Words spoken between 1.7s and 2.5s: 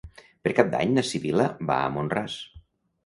va a Mont-ras.